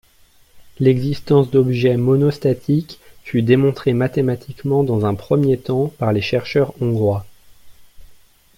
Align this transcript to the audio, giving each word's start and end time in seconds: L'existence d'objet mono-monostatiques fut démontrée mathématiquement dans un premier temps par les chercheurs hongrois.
L'existence 0.79 1.51
d'objet 1.51 1.95
mono-monostatiques 1.95 2.99
fut 3.23 3.43
démontrée 3.43 3.93
mathématiquement 3.93 4.83
dans 4.83 5.05
un 5.05 5.13
premier 5.13 5.59
temps 5.59 5.89
par 5.99 6.11
les 6.11 6.21
chercheurs 6.21 6.73
hongrois. 6.81 7.23